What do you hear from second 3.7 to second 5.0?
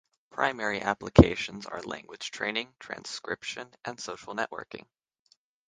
and social networking.